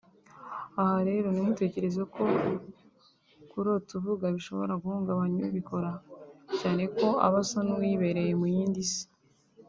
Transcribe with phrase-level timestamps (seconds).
[0.81, 2.23] aha rero ntimutekereze ko
[3.49, 5.91] kurota uvuga bishobora guhungabanya ubikora
[6.59, 9.03] cyane ko aba asa n’uwibereye mu yindi si